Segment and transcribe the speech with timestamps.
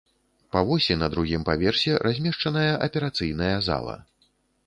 [0.53, 3.95] Па восі на другім паверсе размешчаная аперацыйная зала.